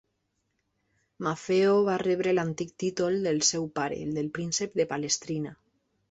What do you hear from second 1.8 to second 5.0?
va rebre l'antic títol del seu pare, el de príncep de